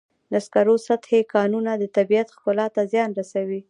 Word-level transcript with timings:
د 0.31 0.33
سکرو 0.45 0.75
سطحي 0.87 1.21
کانونه 1.33 1.71
د 1.77 1.83
طبیعت 1.97 2.27
ښکلا 2.35 2.67
ته 2.75 2.81
زیان 2.91 3.09
رسوي. 3.19 3.59